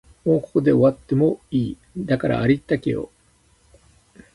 [0.25, 3.11] もうここで終わってもいい、だからありったけを